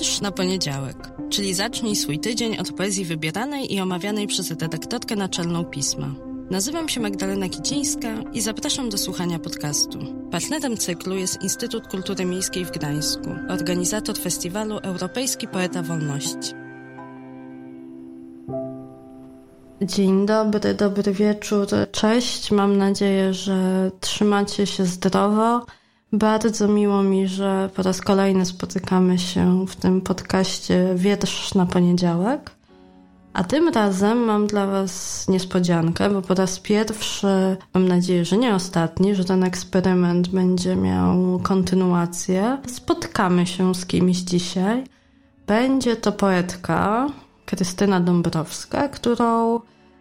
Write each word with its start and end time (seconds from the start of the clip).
Wiersz 0.00 0.20
na 0.20 0.32
poniedziałek, 0.32 0.96
czyli 1.30 1.54
zacznij 1.54 1.96
swój 1.96 2.18
tydzień 2.18 2.58
od 2.58 2.72
poezji 2.72 3.04
wybieranej 3.04 3.74
i 3.74 3.80
omawianej 3.80 4.26
przez 4.26 4.50
redaktorkę 4.50 5.16
naczelną 5.16 5.64
pisma. 5.64 6.14
Nazywam 6.50 6.88
się 6.88 7.00
Magdalena 7.00 7.48
Kicińska 7.48 8.08
i 8.32 8.40
zapraszam 8.40 8.88
do 8.88 8.98
słuchania 8.98 9.38
podcastu. 9.38 9.98
Partnerem 10.30 10.76
cyklu 10.76 11.16
jest 11.16 11.42
Instytut 11.42 11.88
Kultury 11.88 12.24
Miejskiej 12.24 12.64
w 12.64 12.70
Gdańsku, 12.70 13.30
organizator 13.48 14.18
festiwalu 14.18 14.78
Europejski 14.78 15.48
Poeta 15.48 15.82
Wolności. 15.82 16.52
Dzień 19.82 20.26
dobry, 20.26 20.74
dobry 20.74 21.12
wieczór, 21.12 21.66
cześć. 21.92 22.50
Mam 22.50 22.76
nadzieję, 22.76 23.34
że 23.34 23.90
trzymacie 24.00 24.66
się 24.66 24.84
zdrowo. 24.84 25.66
Bardzo 26.12 26.68
miło 26.68 27.02
mi, 27.02 27.28
że 27.28 27.70
po 27.74 27.82
raz 27.82 28.00
kolejny 28.00 28.46
spotykamy 28.46 29.18
się 29.18 29.66
w 29.66 29.76
tym 29.76 30.00
podcaście 30.00 30.94
Wiersz 30.94 31.54
na 31.54 31.66
poniedziałek. 31.66 32.50
A 33.32 33.44
tym 33.44 33.68
razem 33.68 34.18
mam 34.18 34.46
dla 34.46 34.66
Was 34.66 35.24
niespodziankę, 35.28 36.10
bo 36.10 36.22
po 36.22 36.34
raz 36.34 36.60
pierwszy, 36.60 37.56
mam 37.74 37.88
nadzieję, 37.88 38.24
że 38.24 38.36
nie 38.36 38.54
ostatni, 38.54 39.14
że 39.14 39.24
ten 39.24 39.44
eksperyment 39.44 40.28
będzie 40.28 40.76
miał 40.76 41.40
kontynuację. 41.42 42.58
Spotkamy 42.66 43.46
się 43.46 43.74
z 43.74 43.86
kimś 43.86 44.16
dzisiaj. 44.16 44.84
Będzie 45.46 45.96
to 45.96 46.12
poetka 46.12 47.06
Krystyna 47.46 48.00
Dąbrowska, 48.00 48.88
którą 48.88 49.60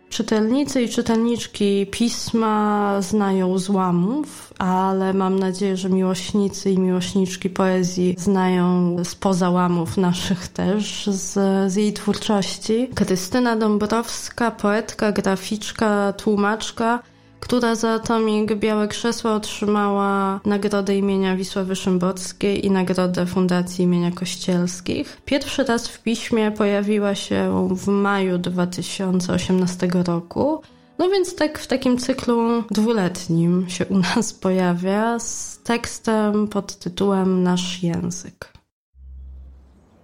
Czytelnicy 0.10 0.82
i 0.82 0.90
czytelniczki 0.90 1.88
pisma 1.92 2.98
znają 3.02 3.58
złamów, 3.58 4.54
ale 4.60 5.14
mam 5.14 5.40
nadzieję, 5.40 5.78
że 5.78 5.90
miłośnicy 5.90 6.72
i 6.72 6.80
miłośniczki 6.80 7.50
poezji 7.50 8.16
znają 8.18 8.96
spoza 9.04 9.50
łamów 9.50 9.98
naszych 9.98 10.48
też 10.48 11.08
z, 11.08 11.34
z 11.72 11.76
jej 11.76 11.94
twórczości. 11.94 12.90
Krystyna 12.96 13.56
Dąbrowska, 13.56 14.52
poetka, 14.52 15.12
graficzka, 15.12 16.14
tłumaczka, 16.14 17.00
która 17.46 17.76
za 17.76 18.00
tomik 18.00 18.56
Białe 18.56 18.88
Krzesła 18.88 19.36
otrzymała 19.36 20.40
nagrodę 20.46 20.98
imienia 20.98 21.36
Wisławy 21.36 21.76
Szymborskiej 21.76 22.66
i 22.66 22.72
nagrodę 22.72 23.26
Fundacji 23.26 23.86
imienia 23.86 24.12
Kościelskich. 24.12 25.22
Pierwszy 25.26 25.64
raz 25.64 25.88
w 25.88 26.04
piśmie 26.04 26.52
pojawiła 26.52 27.16
się 27.16 27.68
w 27.76 27.88
maju 27.88 28.38
2018 28.38 29.88
roku. 30.06 30.62
No 31.00 31.10
więc 31.10 31.36
tak 31.36 31.60
w 31.60 31.68
takim 31.68 31.98
cyklu 31.98 32.64
dwuletnim 32.72 33.70
się 33.70 33.86
u 33.86 33.98
nas 33.98 34.34
pojawia 34.44 35.20
z 35.20 35.60
tekstem 35.64 36.48
pod 36.48 36.80
tytułem 36.80 37.44
Nasz 37.44 37.84
język. 37.84 38.54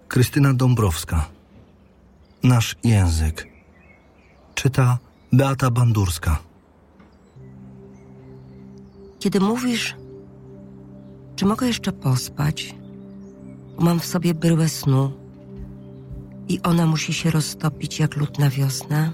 Krystyna 0.08 0.54
Dąbrowska. 0.54 1.28
Nasz 2.42 2.76
język. 2.84 3.48
Czyta 4.54 4.98
Beata 5.32 5.70
Bandurska. 5.70 6.51
Kiedy 9.22 9.40
mówisz, 9.40 9.96
czy 11.36 11.46
mogę 11.46 11.66
jeszcze 11.66 11.92
pospać, 11.92 12.74
mam 13.78 14.00
w 14.00 14.04
sobie 14.04 14.34
bryłę 14.34 14.68
snu 14.68 15.12
i 16.48 16.62
ona 16.62 16.86
musi 16.86 17.12
się 17.12 17.30
roztopić 17.30 17.98
jak 17.98 18.16
lód 18.16 18.38
na 18.38 18.50
wiosnę. 18.50 19.10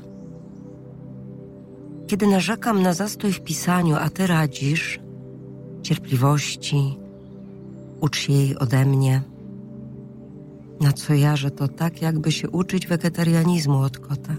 Kiedy 2.06 2.26
narzekam 2.26 2.82
na 2.82 2.94
zastój 2.94 3.32
w 3.32 3.40
pisaniu, 3.40 3.96
a 3.96 4.10
ty 4.10 4.26
radzisz 4.26 5.00
cierpliwości, 5.82 6.98
ucz 8.00 8.28
jej 8.28 8.58
ode 8.58 8.84
mnie. 8.84 9.22
Na 10.80 10.92
co 10.92 11.14
ja, 11.14 11.36
że 11.36 11.50
to 11.50 11.68
tak, 11.68 12.02
jakby 12.02 12.32
się 12.32 12.50
uczyć 12.50 12.86
wegetarianizmu 12.86 13.78
od 13.78 13.98
kota. 13.98 14.36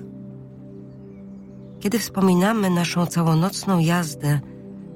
Kiedy 1.79 1.99
wspominamy 1.99 2.69
naszą 2.69 3.05
całonocną 3.05 3.79
jazdę 3.79 4.39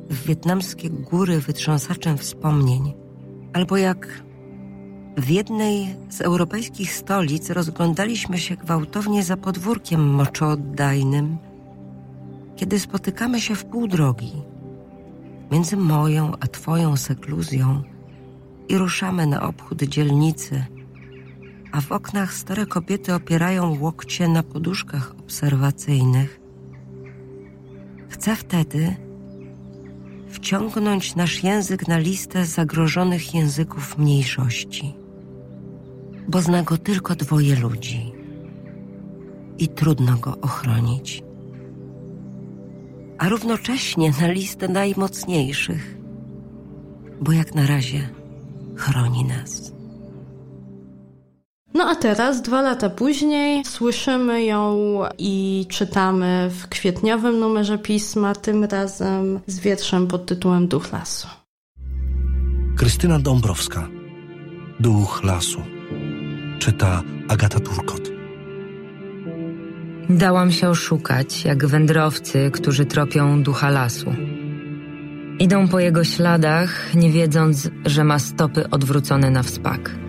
w 0.10 0.26
wietnamskie 0.26 0.90
góry 0.90 1.40
wytrząsaczem 1.40 2.18
wspomnień, 2.18 2.94
albo 3.54 3.78
jak 3.78 4.24
w 5.18 5.30
jednej 5.30 5.96
z 6.10 6.22
europejskich 6.22 6.94
stolic 6.94 7.50
rozglądaliśmy 7.50 8.38
się 8.38 8.56
gwałtownie 8.56 9.24
za 9.24 9.38
podwórkiem 9.38 10.10
moczooddajnym, 10.10 11.38
kiedy 12.56 12.80
spotykamy 12.80 13.42
się 13.42 13.56
w 13.56 13.66
pół 13.66 13.88
drogi 13.88 14.32
między 15.52 15.78
moją 15.78 16.32
a 16.40 16.48
twoją 16.48 16.98
sekluzją 16.98 17.84
i 18.68 18.78
ruszamy 18.78 19.28
na 19.28 19.42
obchód 19.42 19.84
dzielnicy, 19.84 20.66
a 21.72 21.82
w 21.82 21.92
oknach 21.92 22.34
stare 22.34 22.66
kobiety 22.66 23.14
opierają 23.14 23.80
łokcie 23.80 24.28
na 24.28 24.44
poduszkach 24.44 25.16
obserwacyjnych. 25.20 26.40
Chcę 28.10 28.36
wtedy, 28.36 28.96
wciągnąć 30.34 31.16
nasz 31.16 31.44
język 31.44 31.88
na 31.88 31.98
listę 31.98 32.46
zagrożonych 32.46 33.36
języków 33.36 33.98
mniejszości, 33.98 34.94
bo 36.28 36.42
zna 36.42 36.64
go 36.64 36.78
tylko 36.78 37.16
dwoje 37.16 37.56
ludzi 37.56 38.12
i 39.58 39.68
trudno 39.68 40.18
go 40.18 40.38
ochronić, 40.42 41.24
a 43.18 43.30
równocześnie 43.30 44.12
na 44.22 44.28
listę 44.28 44.68
najmocniejszych, 44.68 45.98
bo 47.22 47.32
jak 47.32 47.56
na 47.56 47.68
razie 47.68 48.10
chroni 48.76 49.26
nas. 49.26 49.74
No 51.84 51.90
a 51.90 51.96
teraz, 51.96 52.42
dwa 52.42 52.62
lata 52.62 52.90
później, 52.90 53.66
słyszymy 53.66 54.44
ją 54.44 55.00
i 55.18 55.66
czytamy 55.70 56.50
w 56.50 56.68
kwietniowym 56.68 57.40
numerze 57.40 57.78
pisma, 57.78 58.36
tym 58.36 58.64
razem 58.64 59.40
z 59.48 59.60
wierszem 59.60 60.08
pod 60.08 60.26
tytułem 60.26 60.68
Duch 60.68 60.92
Lasu. 60.92 61.28
Krystyna 62.78 63.20
Dąbrowska. 63.20 63.88
Duch 64.80 65.24
Lasu. 65.24 65.62
Czyta 66.60 67.04
Agata 67.28 67.60
Turkot. 67.60 68.12
Dałam 70.10 70.52
się 70.52 70.70
oszukać, 70.70 71.46
jak 71.46 71.66
wędrowcy, 71.66 72.52
którzy 72.54 72.86
tropią 72.86 73.44
ducha 73.44 73.70
lasu. 73.70 74.16
Idą 75.40 75.68
po 75.68 75.80
jego 75.80 76.04
śladach, 76.04 76.96
nie 76.96 77.12
wiedząc, 77.12 77.70
że 77.86 78.04
ma 78.04 78.20
stopy 78.20 78.70
odwrócone 78.70 79.30
na 79.30 79.44
wspak. 79.44 80.03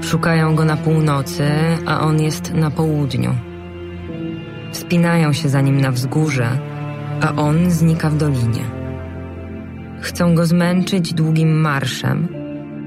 Szukają 0.00 0.54
go 0.54 0.64
na 0.64 0.76
północy, 0.76 1.44
a 1.86 2.00
on 2.00 2.20
jest 2.20 2.54
na 2.54 2.70
południu. 2.70 3.34
Wspinają 4.72 5.32
się 5.32 5.48
za 5.48 5.60
nim 5.60 5.80
na 5.80 5.92
wzgórze, 5.92 6.48
a 7.20 7.34
on 7.34 7.70
znika 7.70 8.10
w 8.10 8.16
dolinie. 8.16 8.64
Chcą 10.00 10.34
go 10.34 10.46
zmęczyć 10.46 11.14
długim 11.14 11.60
marszem, 11.60 12.28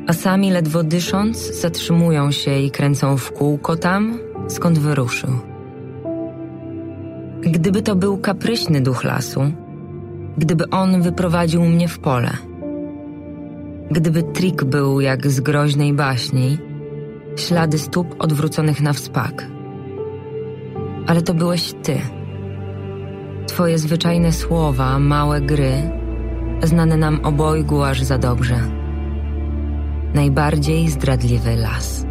a 0.08 0.14
sami 0.14 0.52
ledwo 0.52 0.84
dysząc 0.84 1.62
zatrzymują 1.62 2.32
się 2.32 2.60
i 2.60 2.72
kręcą 2.72 3.18
w 3.18 3.32
kółko 3.32 3.76
tam, 3.76 4.20
skąd 4.48 4.80
wyruszył. 4.80 5.30
Gdyby 7.42 7.82
to 7.82 7.96
był 7.96 8.18
kapryśny 8.18 8.82
duch 8.82 9.04
lasu, 9.04 9.52
gdyby 10.38 10.70
on 10.70 11.02
wyprowadził 11.02 11.66
mnie 11.66 11.88
w 11.88 12.00
pole, 12.00 12.32
gdyby 13.92 14.24
trik 14.24 14.64
był 14.64 15.02
jak 15.02 15.28
z 15.28 15.40
groźnej 15.40 15.94
baśni, 15.94 16.58
ślady 17.36 17.80
stóp 17.80 18.16
odwróconych 18.20 18.82
na 18.82 18.94
wspak. 18.94 19.48
Ale 21.08 21.22
to 21.22 21.34
byłeś 21.34 21.74
ty. 21.84 21.98
Twoje 23.48 23.78
zwyczajne 23.78 24.32
słowa, 24.32 25.00
małe 25.00 25.42
gry, 25.42 25.92
znane 26.64 26.98
nam 26.98 27.20
obojgu 27.24 27.84
aż 27.84 28.02
za 28.02 28.18
dobrze. 28.18 28.56
Najbardziej 30.14 30.90
zdradliwy 30.90 31.56
las. 31.56 32.11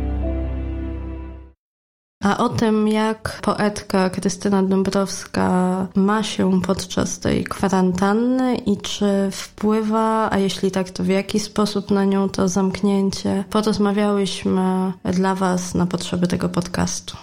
A 2.25 2.39
o 2.39 2.49
tym, 2.49 2.89
jak 2.89 3.41
poetka 3.43 4.11
Krystyna 4.11 4.63
Dąbrowska 4.63 5.87
ma 5.95 6.23
się 6.23 6.61
podczas 6.63 7.19
tej 7.19 7.45
kwarantanny 7.45 8.57
i 8.57 8.77
czy 8.77 9.29
wpływa, 9.33 10.31
a 10.33 10.39
jeśli 10.39 10.71
tak, 10.71 10.91
to 10.91 11.05
w 11.05 11.09
jaki 11.09 11.41
sposób 11.41 11.91
na 11.91 12.05
nią 12.05 12.29
to 12.29 12.49
zamknięcie, 12.49 13.45
porozmawiałyśmy 13.51 14.93
dla 15.05 15.35
Was 15.35 15.75
na 15.75 15.87
potrzeby 15.87 16.27
tego 16.27 16.49
podcastu. 16.49 17.17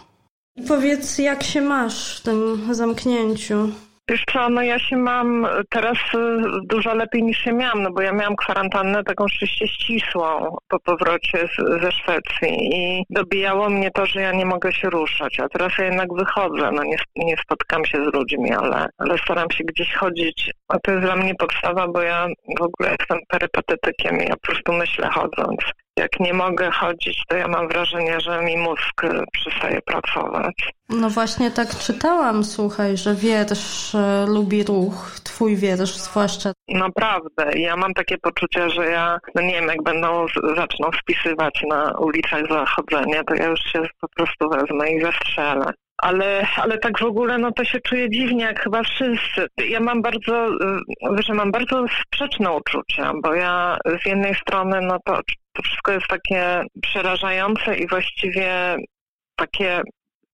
Powiedz, 0.67 1.17
jak 1.17 1.43
się 1.43 1.61
masz 1.61 2.17
w 2.17 2.23
tym 2.23 2.61
zamknięciu? 2.71 3.69
Wiesz 4.09 4.23
co, 4.33 4.49
no 4.49 4.61
ja 4.61 4.79
się 4.79 4.97
mam 4.97 5.47
teraz 5.69 5.97
y, 6.13 6.17
dużo 6.63 6.95
lepiej 6.95 7.23
niż 7.23 7.37
się 7.37 7.53
miałam, 7.53 7.81
no 7.83 7.91
bo 7.91 8.01
ja 8.01 8.11
miałam 8.11 8.35
kwarantannę 8.35 9.03
taką 9.03 9.27
rzeczywiście 9.27 9.67
ścisłą 9.67 10.57
po 10.67 10.79
powrocie 10.79 11.47
z, 11.47 11.81
ze 11.81 11.91
Szwecji 11.91 12.75
i 12.75 13.03
dobijało 13.09 13.69
mnie 13.69 13.91
to, 13.91 14.05
że 14.05 14.21
ja 14.21 14.31
nie 14.31 14.45
mogę 14.45 14.73
się 14.73 14.89
ruszać, 14.89 15.39
a 15.39 15.49
teraz 15.49 15.77
ja 15.77 15.85
jednak 15.85 16.13
wychodzę, 16.13 16.71
no 16.73 16.83
nie, 16.83 16.97
nie 17.15 17.37
spotkam 17.37 17.85
się 17.85 17.97
z 17.97 18.13
ludźmi, 18.13 18.53
ale, 18.53 18.85
ale 18.97 19.17
staram 19.17 19.51
się 19.51 19.63
gdzieś 19.63 19.93
chodzić, 19.93 20.51
a 20.67 20.79
to 20.79 20.91
jest 20.91 21.03
dla 21.03 21.15
mnie 21.15 21.35
podstawa, 21.35 21.87
bo 21.87 22.01
ja 22.01 22.27
w 22.59 22.61
ogóle 22.61 22.95
jestem 22.99 23.19
perypatetykiem 23.27 24.17
i 24.17 24.23
ja 24.29 24.35
po 24.35 24.47
prostu 24.47 24.73
myślę 24.73 25.09
chodząc. 25.09 25.59
Jak 25.97 26.19
nie 26.19 26.33
mogę 26.33 26.71
chodzić, 26.71 27.23
to 27.27 27.37
ja 27.37 27.47
mam 27.47 27.67
wrażenie, 27.67 28.19
że 28.19 28.41
mi 28.41 28.57
mózg 28.57 29.03
y, 29.03 29.23
przestaje 29.31 29.81
pracować. 29.81 30.53
No 30.89 31.09
właśnie 31.09 31.51
tak 31.51 31.69
czytałam, 31.69 32.43
słuchaj, 32.43 32.97
że 32.97 33.15
wiersz 33.15 33.95
e, 33.95 34.25
lubi 34.27 34.63
ruch, 34.63 35.19
twój 35.23 35.55
wiersz 35.55 35.95
zwłaszcza. 35.95 36.51
Naprawdę. 36.67 37.59
Ja 37.59 37.75
mam 37.75 37.93
takie 37.93 38.17
poczucie, 38.17 38.69
że 38.69 38.85
ja, 38.85 39.17
no 39.35 39.41
nie 39.41 39.53
wiem, 39.53 39.67
jak 39.67 39.83
będą 39.83 40.25
zaczną 40.55 40.91
wpisywać 40.91 41.63
na 41.69 41.91
ulicach 41.91 42.41
zachodzenie, 42.49 43.23
to 43.23 43.35
ja 43.35 43.45
już 43.45 43.59
się 43.59 43.81
po 44.01 44.07
prostu 44.07 44.49
wezmę 44.49 44.91
i 44.91 45.01
zastrzelę 45.01 45.73
ale, 45.97 46.47
ale 46.55 46.77
tak 46.77 46.99
w 46.99 47.03
ogóle 47.03 47.37
no 47.37 47.51
to 47.51 47.65
się 47.65 47.79
czuję 47.79 48.09
dziwnie, 48.09 48.43
jak 48.43 48.63
chyba 48.63 48.83
wszyscy. 48.83 49.47
Ja 49.69 49.79
mam 49.79 50.01
bardzo, 50.01 50.47
y, 50.47 51.23
że 51.23 51.33
mam 51.33 51.51
bardzo 51.51 51.85
sprzeczne 52.01 52.51
uczucia, 52.51 53.13
bo 53.23 53.33
ja 53.33 53.77
z 54.03 54.05
jednej 54.05 54.35
strony 54.35 54.81
no 54.81 54.97
to, 55.05 55.19
to 55.57 55.63
wszystko 55.63 55.91
jest 55.91 56.07
takie 56.07 56.63
przerażające 56.81 57.77
i 57.77 57.87
właściwie 57.87 58.75
takie 59.35 59.81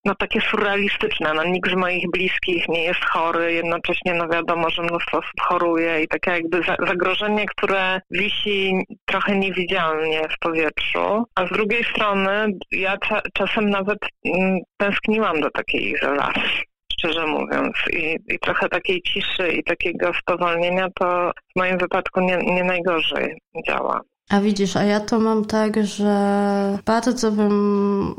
no 0.05 0.15
takie 0.15 0.41
surrealistyczne. 0.41 1.33
No, 1.33 1.43
nikt 1.43 1.71
z 1.71 1.75
moich 1.75 2.11
bliskich 2.11 2.69
nie 2.69 2.83
jest 2.83 3.05
chory, 3.05 3.53
jednocześnie 3.53 4.13
no 4.13 4.27
wiadomo, 4.27 4.69
że 4.69 4.81
mnóstwo 4.81 5.17
osób 5.17 5.41
choruje 5.41 6.03
i 6.03 6.07
takie 6.07 6.31
jakby 6.31 6.61
zagrożenie, 6.87 7.45
które 7.45 8.01
wisi 8.11 8.73
trochę 9.05 9.39
niewidzialnie 9.39 10.21
w 10.29 10.39
powietrzu. 10.39 11.23
A 11.35 11.47
z 11.47 11.49
drugiej 11.49 11.83
strony 11.83 12.47
ja 12.71 12.97
cza 12.97 13.21
czasem 13.33 13.69
nawet 13.69 13.99
mm, 14.25 14.59
tęskniłam 14.77 15.41
do 15.41 15.49
takiej 15.51 15.91
izolacji 15.91 16.63
szczerze 16.93 17.27
mówiąc. 17.27 17.73
I, 17.93 18.17
I, 18.33 18.39
trochę 18.39 18.69
takiej 18.69 19.01
ciszy 19.01 19.51
i 19.51 19.63
takiego 19.63 20.13
spowolnienia 20.13 20.87
to 20.99 21.31
w 21.55 21.59
moim 21.59 21.77
wypadku 21.77 22.19
nie, 22.19 22.37
nie 22.37 22.63
najgorzej 22.63 23.37
działa. 23.67 24.01
A 24.29 24.41
widzisz, 24.41 24.75
a 24.75 24.83
ja 24.83 24.99
to 24.99 25.19
mam 25.19 25.45
tak, 25.45 25.85
że 25.85 26.79
bardzo 26.85 27.31
bym 27.31 28.15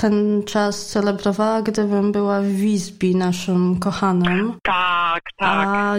ten 0.00 0.42
czas 0.46 0.86
celebrowała, 0.86 1.62
gdybym 1.62 2.12
była 2.12 2.40
w 2.40 2.46
Wisbi, 2.46 3.16
naszym 3.16 3.78
kochanym. 3.78 4.54
Tak, 4.62 5.22
tak. 5.38 5.68
A, 5.68 5.94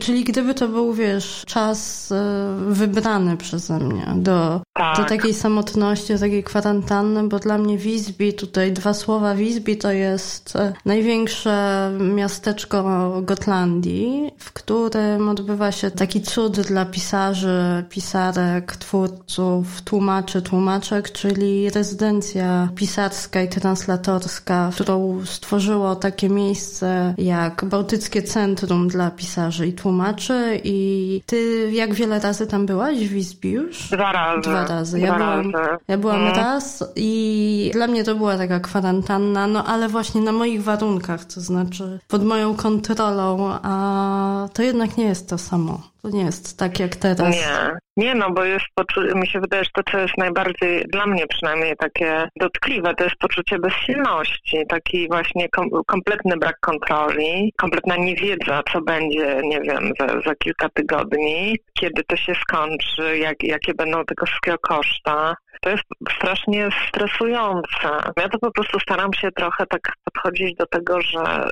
czyli 0.00 0.24
gdyby 0.24 0.54
to 0.54 0.68
był, 0.68 0.94
wiesz, 0.94 1.44
czas 1.46 2.12
e, 2.12 2.54
wybrany 2.68 3.36
przeze 3.36 3.78
mnie 3.78 4.06
do, 4.16 4.60
tak. 4.72 4.96
do 4.96 5.04
takiej 5.04 5.34
samotności, 5.34 6.12
do 6.12 6.18
takiej 6.18 6.44
kwarantanny, 6.44 7.28
bo 7.28 7.38
dla 7.38 7.58
mnie 7.58 7.78
Wisbi, 7.78 8.32
tutaj 8.34 8.72
dwa 8.72 8.94
słowa, 8.94 9.34
Wisbi 9.34 9.76
to 9.76 9.92
jest 9.92 10.56
e, 10.56 10.72
największe 10.84 11.90
miasteczko 12.00 13.10
Gotlandii, 13.22 14.30
w 14.38 14.52
którym 14.52 15.28
odbywa 15.28 15.72
się 15.72 15.90
taki 15.90 16.20
cud 16.22 16.60
dla 16.60 16.84
pisarzy, 16.84 17.84
pisarek, 17.88 18.76
twórców, 18.76 19.82
tłumaczy, 19.82 20.42
tłumaczek, 20.42 21.12
czyli 21.12 21.70
rezydencja 21.70 22.68
pisarska 22.74 23.19
i 23.44 23.48
translatorska, 23.48 24.70
którą 24.74 25.26
stworzyło 25.26 25.96
takie 25.96 26.28
miejsce 26.28 27.14
jak 27.18 27.64
Bałtyckie 27.64 28.22
Centrum 28.22 28.88
dla 28.88 29.10
Pisarzy 29.10 29.66
i 29.66 29.72
Tłumaczy. 29.72 30.60
I 30.64 31.22
ty 31.26 31.70
jak 31.72 31.94
wiele 31.94 32.20
razy 32.20 32.46
tam 32.46 32.66
byłaś 32.66 32.98
w 32.98 33.12
Wisbi 33.12 33.50
już? 33.50 33.88
Dwa 33.88 34.12
razy. 34.12 34.40
Dwa 34.50 34.66
razy. 34.66 35.00
Ja 35.00 35.06
Dwa 35.06 35.18
byłam, 35.18 35.50
razy. 35.50 35.78
Ja 35.88 35.98
byłam 35.98 36.20
mm. 36.20 36.34
raz 36.34 36.84
i 36.96 37.70
dla 37.72 37.86
mnie 37.86 38.04
to 38.04 38.14
była 38.14 38.36
taka 38.36 38.60
kwarantanna, 38.60 39.46
no 39.46 39.64
ale 39.64 39.88
właśnie 39.88 40.20
na 40.20 40.32
moich 40.32 40.62
warunkach, 40.62 41.24
to 41.24 41.40
znaczy 41.40 41.98
pod 42.08 42.24
moją 42.24 42.54
kontrolą, 42.54 43.52
a 43.62 44.48
to 44.52 44.62
jednak 44.62 44.96
nie 44.96 45.04
jest 45.04 45.28
to 45.28 45.38
samo. 45.38 45.89
To 46.02 46.08
nie 46.08 46.24
jest 46.24 46.58
tak 46.58 46.80
jak 46.80 46.96
teraz. 46.96 47.36
Nie, 47.36 47.70
nie 47.96 48.14
no, 48.14 48.30
bo 48.30 48.44
jest 48.44 48.66
mi 49.14 49.26
się 49.26 49.40
wydaje, 49.40 49.64
że 49.64 49.70
to, 49.74 49.92
co 49.92 49.98
jest 49.98 50.18
najbardziej, 50.18 50.84
dla 50.92 51.06
mnie 51.06 51.26
przynajmniej 51.26 51.76
takie 51.76 52.28
dotkliwe, 52.36 52.94
to 52.94 53.04
jest 53.04 53.16
poczucie 53.16 53.58
bezsilności, 53.58 54.66
taki 54.68 55.08
właśnie 55.08 55.48
kom, 55.48 55.68
kompletny 55.86 56.36
brak 56.36 56.60
kontroli, 56.60 57.52
kompletna 57.56 57.96
niewiedza, 57.96 58.62
co 58.72 58.80
będzie, 58.80 59.40
nie 59.44 59.60
wiem, 59.60 59.92
za, 60.00 60.06
za 60.20 60.34
kilka 60.34 60.68
tygodni, 60.68 61.56
kiedy 61.80 62.04
to 62.04 62.16
się 62.16 62.34
skończy, 62.34 63.18
jak, 63.18 63.42
jakie 63.42 63.74
będą 63.74 64.04
tego 64.04 64.26
wszystkiego 64.26 64.58
koszta. 64.58 65.34
To 65.60 65.70
jest 65.70 65.82
strasznie 66.16 66.68
stresujące. 66.88 67.88
Ja 68.16 68.28
to 68.28 68.38
po 68.38 68.50
prostu 68.50 68.80
staram 68.80 69.12
się 69.12 69.32
trochę 69.32 69.66
tak 69.66 69.80
podchodzić 70.04 70.56
do 70.56 70.66
tego, 70.66 71.00
że 71.00 71.48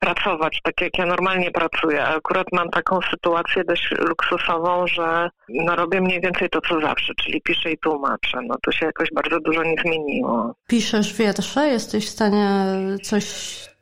pracować 0.00 0.60
tak 0.62 0.80
jak 0.80 0.98
ja 0.98 1.06
normalnie 1.06 1.50
pracuję. 1.50 2.04
Akurat 2.04 2.46
mam 2.52 2.70
taką 2.70 2.98
sytuację 3.10 3.64
dość 3.64 3.91
luksusową, 3.98 4.86
że 4.86 5.30
no 5.48 5.76
robię 5.76 6.00
mniej 6.00 6.20
więcej 6.20 6.48
to, 6.48 6.60
co 6.60 6.80
zawsze, 6.80 7.12
czyli 7.14 7.42
piszę 7.42 7.72
i 7.72 7.78
tłumaczę. 7.78 8.38
No 8.42 8.54
to 8.62 8.72
się 8.72 8.86
jakoś 8.86 9.08
bardzo 9.14 9.40
dużo 9.40 9.62
nie 9.62 9.76
zmieniło. 9.82 10.54
Piszesz 10.68 11.14
wiersze? 11.14 11.68
Jesteś 11.68 12.06
w 12.06 12.10
stanie 12.10 12.66
coś 13.02 13.24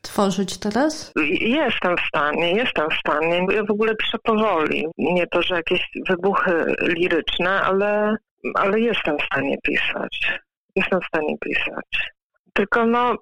tworzyć 0.03 0.59
teraz? 0.59 1.13
Jestem 1.41 1.97
w 1.97 2.09
stanie, 2.09 2.53
jestem 2.53 2.91
w 2.91 2.95
stanie. 2.95 3.47
Ja 3.55 3.65
w 3.65 3.71
ogóle 3.71 3.97
piszę 3.97 4.19
powoli. 4.23 4.87
Nie 4.99 5.27
to, 5.27 5.43
że 5.43 5.55
jakieś 5.55 5.89
wybuchy 6.09 6.75
liryczne, 6.83 7.63
ale, 7.63 8.17
ale 8.55 8.81
jestem 8.81 9.19
w 9.19 9.25
stanie 9.25 9.57
pisać. 9.63 10.41
Jestem 10.77 11.01
w 11.01 11.07
stanie 11.07 11.37
pisać. 11.39 12.11
Tylko 12.53 12.87
no, 12.87 13.17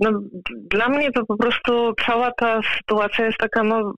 no, 0.00 0.10
dla 0.50 0.88
mnie 0.88 1.12
to 1.12 1.26
po 1.26 1.36
prostu 1.36 1.94
cała 2.06 2.30
ta 2.32 2.60
sytuacja 2.78 3.26
jest 3.26 3.38
taka 3.38 3.62
no, 3.62 3.94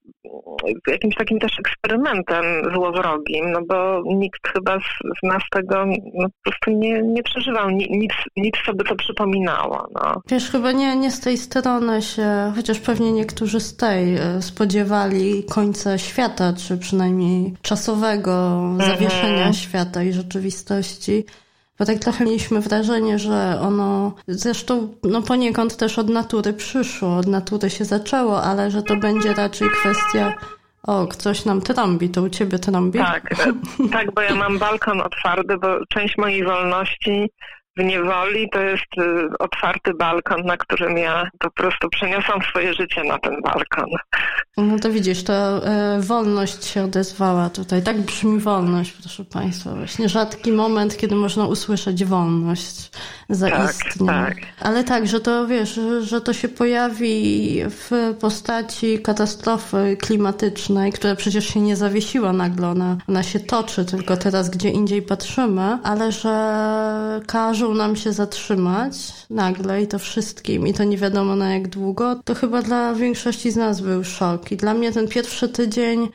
jakimś 0.87 1.15
takim 1.15 1.39
też 1.39 1.53
eksperymentem 1.59 2.45
złowrogim, 2.75 3.53
no 3.53 3.61
bo 3.69 4.03
nikt 4.07 4.49
chyba 4.49 4.79
z, 4.79 5.19
z 5.19 5.23
nas 5.23 5.43
tego 5.51 5.87
no, 6.15 6.29
po 6.29 6.51
prostu 6.51 6.71
nie, 6.71 7.03
nie 7.03 7.23
przeżywał, 7.23 7.71
nic, 7.71 8.12
nic 8.37 8.57
sobie 8.67 8.85
to 8.85 8.97
przypominało. 8.97 9.87
No. 9.95 10.23
Wiesz, 10.31 10.51
chyba 10.51 10.73
nie, 10.73 10.97
nie 10.97 11.11
z 11.11 11.21
tej 11.21 11.39
strony 11.39 12.03
się, 12.03 12.53
chociaż 12.57 12.79
pewnie 12.79 13.12
niektórzy 13.12 13.61
z 13.61 13.77
tej 13.77 14.17
e, 14.17 14.43
spodziewali 14.43 15.45
końca 15.45 15.99
świata, 15.99 16.53
czy 16.53 16.79
przynajmniej 16.79 17.55
czasowego 17.63 18.61
zawieszenia 18.79 19.37
mhm. 19.37 19.55
świata 19.55 20.03
i 20.03 20.13
rzeczywistości. 20.13 21.25
Bo 21.79 21.87
tak 21.87 21.99
trochę 21.99 22.25
mieliśmy 22.25 22.61
wrażenie, 22.61 23.19
że 23.19 23.59
ono 23.61 24.15
zresztą 24.29 24.89
no 25.03 25.23
poniekąd 25.23 25.77
też 25.77 25.99
od 25.99 26.09
natury 26.09 26.53
przyszło, 26.53 27.17
od 27.17 27.27
natury 27.27 27.71
się 27.71 27.85
zaczęło, 27.85 28.43
ale 28.43 28.71
że 28.71 28.83
to 28.83 28.97
będzie 28.97 29.34
raczej 29.34 29.69
kwestia 29.69 30.34
o, 30.82 31.06
ktoś 31.06 31.44
nam 31.44 31.60
trąbi, 31.60 32.08
to 32.08 32.22
u 32.22 32.29
ciebie 32.29 32.58
trąbi? 32.58 32.99
Tak, 32.99 33.34
tak, 33.93 34.15
bo 34.15 34.20
ja 34.20 34.34
mam 34.34 34.58
balkon 34.58 35.01
otwarty, 35.01 35.56
bo 35.58 35.87
część 35.89 36.19
mojej 36.19 36.44
wolności 36.44 37.31
w 37.81 37.84
niewoli 37.84 38.49
to 38.51 38.60
jest 38.60 38.99
y, 38.99 39.39
otwarty 39.39 39.94
balkon, 39.94 40.43
na 40.44 40.56
którym 40.56 40.99
ja 40.99 41.29
po 41.39 41.51
prostu 41.51 41.89
przeniosłam 41.89 42.41
swoje 42.43 42.75
życie 42.75 43.05
na 43.05 43.19
ten 43.19 43.37
balkon. 43.43 43.89
No 44.56 44.79
to 44.79 44.91
widzisz, 44.91 45.25
to 45.25 45.60
y, 45.99 46.03
wolność 46.03 46.65
się 46.65 46.82
odezwała 46.84 47.51
tutaj. 47.51 47.82
Tak 47.82 48.01
brzmi 48.01 48.41
wolność, 48.41 48.93
proszę 48.93 49.25
Państwa. 49.25 49.70
Właśnie 49.70 50.08
rzadki 50.08 50.53
moment, 50.53 50.96
kiedy 50.96 51.15
można 51.15 51.46
usłyszeć 51.46 52.05
wolność 52.05 52.91
zaistnie. 53.29 54.06
Tak, 54.06 54.34
tak. 54.34 54.37
Ale 54.60 54.84
tak, 54.84 55.06
że 55.06 55.20
to 55.20 55.46
wiesz, 55.46 55.81
że 56.01 56.20
to 56.20 56.32
się 56.32 56.49
pojawi 56.49 57.60
w 57.69 58.15
postaci 58.20 58.99
katastrofy 58.99 59.96
klimatycznej, 60.01 60.93
która 60.93 61.15
przecież 61.15 61.46
się 61.49 61.60
nie 61.60 61.77
zawiesiła 61.77 62.32
nagle, 62.32 62.69
ona, 62.69 62.96
ona 63.08 63.22
się 63.22 63.41
toczy, 63.41 63.84
tylko 63.84 64.17
teraz 64.17 64.51
gdzie 64.51 64.69
indziej 64.69 65.03
patrzymy, 65.03 65.79
ale 65.82 66.13
że 66.13 67.20
każą 67.27 67.69
nam 67.74 67.96
się 67.96 68.12
zatrzymać 68.12 68.94
nagle 69.31 69.82
i 69.82 69.86
to 69.86 69.98
wszystkim 69.98 70.67
i 70.67 70.74
to 70.74 70.84
nie 70.84 70.98
wiadomo 70.98 71.36
na 71.36 71.55
jak 71.55 71.69
długo, 71.69 72.20
to 72.24 72.34
chyba 72.34 72.62
dla 72.62 72.94
większości 72.94 73.50
z 73.50 73.56
nas 73.56 73.81
był 73.81 74.05
szok. 74.05 74.53
I 74.53 74.56
dla 74.56 74.74
mnie 74.74 74.93
ten 74.93 75.08
pierwszy 75.08 75.48
tydzień 75.48 76.08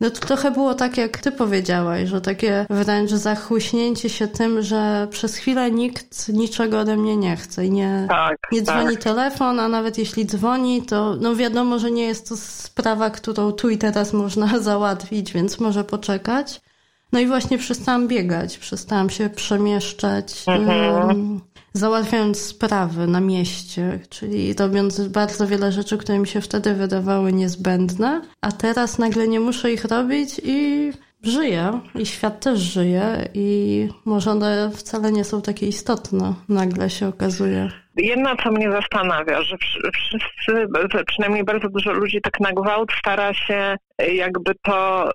no 0.00 0.10
to 0.10 0.20
trochę 0.20 0.50
było 0.50 0.74
tak, 0.74 0.96
jak 0.96 1.18
ty 1.18 1.32
powiedziałaś, 1.32 2.08
że 2.08 2.20
takie 2.20 2.66
wręcz 2.70 3.10
zachłyśnięcie 3.10 4.08
się 4.08 4.28
tym, 4.28 4.62
że 4.62 5.08
przez 5.10 5.36
chwilę 5.36 5.70
nikt 5.70 6.28
niczego 6.28 6.80
ode 6.80 6.96
mnie 6.96 7.16
nie 7.16 7.36
chce 7.36 7.66
i 7.66 7.70
nie, 7.70 8.06
tak, 8.08 8.36
nie 8.52 8.62
dzwoni 8.62 8.94
tak. 8.94 9.04
telefon, 9.04 9.60
a 9.60 9.68
nawet 9.68 9.98
jeśli 9.98 10.26
dzwoni, 10.26 10.82
to 10.82 11.16
no 11.20 11.36
wiadomo, 11.36 11.78
że 11.78 11.90
nie 11.90 12.04
jest 12.04 12.28
to 12.28 12.36
sprawa, 12.36 13.10
którą 13.10 13.52
tu 13.52 13.70
i 13.70 13.78
teraz 13.78 14.12
można 14.12 14.58
załatwić, 14.70 15.32
więc 15.32 15.60
może 15.60 15.84
poczekać. 15.84 16.60
No 17.12 17.20
i 17.20 17.26
właśnie 17.26 17.58
przestałam 17.58 18.08
biegać, 18.08 18.58
przestałam 18.58 19.10
się 19.10 19.30
przemieszczać, 19.30 20.44
mhm. 20.46 21.40
załatwiając 21.72 22.40
sprawy 22.40 23.06
na 23.06 23.20
mieście, 23.20 23.98
czyli 24.08 24.54
robiąc 24.54 25.08
bardzo 25.08 25.46
wiele 25.46 25.72
rzeczy, 25.72 25.98
które 25.98 26.18
mi 26.18 26.26
się 26.26 26.40
wtedy 26.40 26.74
wydawały 26.74 27.32
niezbędne, 27.32 28.22
a 28.40 28.52
teraz 28.52 28.98
nagle 28.98 29.28
nie 29.28 29.40
muszę 29.40 29.72
ich 29.72 29.84
robić 29.84 30.40
i 30.44 30.90
żyję 31.22 31.80
i 31.94 32.06
świat 32.06 32.40
też 32.40 32.58
żyje 32.58 33.28
i 33.34 33.88
może 34.04 34.30
one 34.30 34.70
wcale 34.70 35.12
nie 35.12 35.24
są 35.24 35.42
takie 35.42 35.66
istotne, 35.66 36.34
nagle 36.48 36.90
się 36.90 37.08
okazuje. 37.08 37.70
Jedno, 37.96 38.36
co 38.36 38.52
mnie 38.52 38.72
zastanawia, 38.72 39.42
że 39.42 39.56
wszyscy, 39.58 41.04
przynajmniej 41.06 41.44
bardzo 41.44 41.68
dużo 41.68 41.92
ludzi 41.92 42.20
tak 42.20 42.40
na 42.40 42.52
gwałt 42.52 42.92
stara 42.98 43.34
się 43.34 43.76
jakby 44.12 44.52
to 44.62 45.10